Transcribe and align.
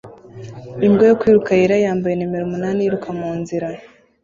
Imbwa 0.85 1.03
yo 1.09 1.17
kwiruka 1.19 1.51
yera 1.59 1.75
yambaye 1.85 2.15
numero 2.15 2.43
umunani 2.45 2.79
yiruka 2.81 3.09
munzira 3.19 3.67